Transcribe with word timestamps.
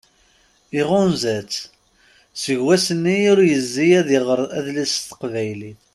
Iɣunza-tt. 0.79 1.57
Seg 2.41 2.57
wassen 2.63 3.03
ur 3.31 3.39
yezzi 3.51 3.87
ad 3.99 4.09
iɣer 4.17 4.39
adlis 4.57 4.93
s 4.95 4.99
teqbaylit. 5.09 5.81